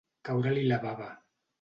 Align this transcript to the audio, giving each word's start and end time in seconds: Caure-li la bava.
Caure-li 0.29 0.63
la 0.73 0.81
bava. 0.87 1.15